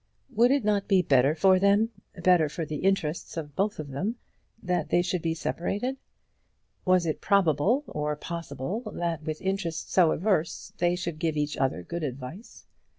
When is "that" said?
4.63-4.89, 8.95-9.21